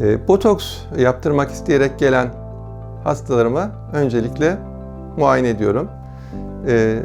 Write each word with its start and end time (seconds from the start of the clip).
E, 0.00 0.28
botoks 0.28 0.78
yaptırmak 0.98 1.50
isteyerek 1.50 1.98
gelen 1.98 2.28
hastalarıma 3.04 3.70
öncelikle 3.92 4.56
muayene 5.16 5.48
ediyorum. 5.48 5.88
E, 6.68 6.98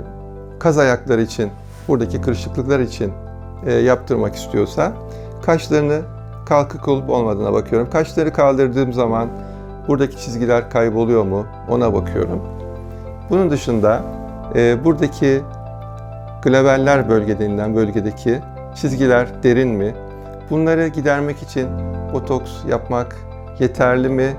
kaz 0.59 0.77
ayakları 0.77 1.21
için, 1.21 1.51
buradaki 1.87 2.21
kırışıklıklar 2.21 2.79
için 2.79 3.13
e, 3.65 3.73
yaptırmak 3.73 4.35
istiyorsa 4.35 4.91
kaşlarını 5.41 6.01
kalkık 6.45 6.87
olup 6.87 7.09
olmadığına 7.09 7.53
bakıyorum. 7.53 7.89
Kaşları 7.89 8.33
kaldırdığım 8.33 8.93
zaman 8.93 9.29
buradaki 9.87 10.17
çizgiler 10.17 10.69
kayboluyor 10.69 11.23
mu 11.23 11.45
ona 11.69 11.93
bakıyorum. 11.93 12.41
Bunun 13.29 13.49
dışında 13.49 14.01
e, 14.55 14.83
buradaki 14.85 15.41
glabeller 16.43 17.09
bölge 17.09 17.39
denilen 17.39 17.75
bölgedeki 17.75 18.39
çizgiler 18.75 19.43
derin 19.43 19.69
mi? 19.69 19.95
Bunları 20.49 20.87
gidermek 20.87 21.41
için 21.41 21.67
botoks 22.13 22.51
yapmak 22.69 23.15
yeterli 23.59 24.09
mi? 24.09 24.35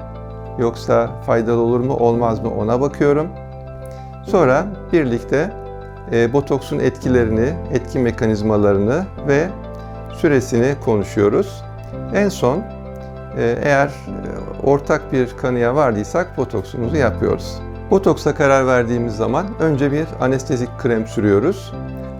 Yoksa 0.59 1.11
faydalı 1.27 1.61
olur 1.61 1.81
mu 1.81 1.95
olmaz 1.95 2.41
mı 2.41 2.51
ona 2.51 2.81
bakıyorum. 2.81 3.29
Sonra 4.27 4.67
birlikte 4.93 5.53
e, 6.13 6.33
botoksun 6.33 6.79
etkilerini, 6.79 7.55
etki 7.73 7.99
mekanizmalarını 7.99 9.05
ve 9.29 9.49
süresini 10.13 10.75
konuşuyoruz. 10.85 11.63
En 12.15 12.29
son 12.29 12.59
e, 13.39 13.59
eğer 13.63 13.91
ortak 14.63 15.13
bir 15.13 15.37
kanıya 15.37 15.75
vardıysak 15.75 16.37
botoksumuzu 16.39 16.97
yapıyoruz. 16.97 17.59
Botoksa 17.91 18.35
karar 18.35 18.67
verdiğimiz 18.67 19.17
zaman 19.17 19.47
önce 19.61 19.93
bir 19.93 20.07
anestezik 20.21 20.69
krem 20.79 21.07
sürüyoruz. 21.07 21.73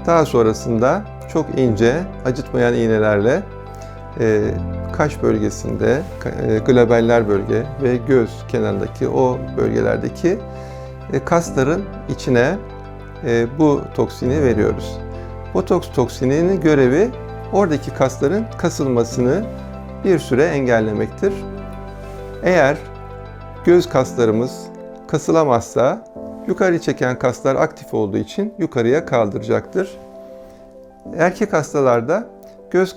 Daha 0.07 0.25
sonrasında 0.25 1.03
çok 1.33 1.59
ince, 1.59 1.95
acıtmayan 2.25 2.75
iğnelerle 2.75 3.43
e, 4.21 4.43
kaş 4.93 5.23
bölgesinde, 5.23 6.03
e, 6.49 6.59
globeller 6.59 7.29
bölge 7.29 7.67
ve 7.83 7.97
göz 7.97 8.31
kenarındaki 8.49 9.09
o 9.09 9.39
bölgelerdeki 9.57 10.39
e, 11.13 11.25
kasların 11.25 11.85
içine 12.09 12.59
e, 13.27 13.47
bu 13.59 13.81
toksini 13.95 14.43
veriyoruz. 14.43 14.99
Botoks 15.55 15.93
toksininin 15.93 16.61
görevi 16.61 17.11
oradaki 17.53 17.91
kasların 17.95 18.45
kasılmasını 18.59 19.45
bir 20.05 20.19
süre 20.19 20.45
engellemektir. 20.45 21.33
Eğer 22.43 22.77
göz 23.65 23.89
kaslarımız 23.89 24.67
kasılamazsa 25.09 26.05
yukarı 26.47 26.81
çeken 26.81 27.19
kaslar 27.19 27.57
aktif 27.57 27.95
olduğu 27.95 28.19
için 28.19 28.55
yukarıya 28.59 29.07
kaldıracaktır. 29.07 29.99
Erkek 31.17 31.53
hastalarda 31.53 32.27
göz 32.71 32.97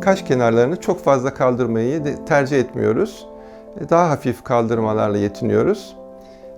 kaş 0.00 0.22
kenarlarını 0.22 0.80
çok 0.80 1.04
fazla 1.04 1.34
kaldırmayı 1.34 2.02
tercih 2.26 2.58
etmiyoruz. 2.60 3.26
E, 3.80 3.88
Daha 3.90 4.10
hafif 4.10 4.44
kaldırmalarla 4.44 5.18
yetiniyoruz. 5.18 5.96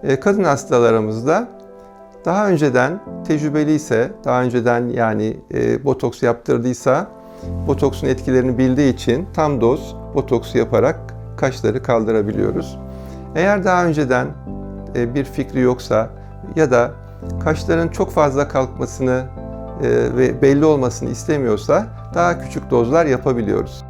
E, 0.03 0.21
Kadın 0.21 0.45
hastalarımızda 0.45 1.49
daha 2.25 2.49
önceden 2.49 3.01
tecrübeliyse, 3.27 4.11
daha 4.25 4.43
önceden 4.43 4.89
yani 4.89 5.37
e, 5.55 5.85
botoks 5.85 6.23
yaptırdıysa, 6.23 7.07
botoksun 7.67 8.07
etkilerini 8.07 8.59
bildiği 8.59 8.95
için 8.95 9.27
tam 9.35 9.61
doz 9.61 9.97
botoks 10.15 10.55
yaparak 10.55 10.97
kaşları 11.37 11.83
kaldırabiliyoruz. 11.83 12.79
Eğer 13.37 13.65
daha 13.65 13.85
önceden 13.87 14.27
e, 14.97 15.15
bir 15.15 15.25
fikri 15.25 15.61
yoksa 15.61 16.11
ya 16.57 16.71
da 16.71 16.91
kaşların 17.45 17.89
çok 17.89 18.11
fazla 18.11 18.49
kalkmasını 18.49 19.25
e, 19.37 19.48
ve 19.83 20.43
belli 20.43 20.65
olmasını 20.65 21.11
istemiyorsa 21.11 21.87
daha 22.15 22.41
küçük 22.41 22.71
dozlar 22.71 23.07
yapabiliyoruz. 23.07 23.85